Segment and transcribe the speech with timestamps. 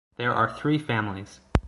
[0.17, 1.41] There are three families.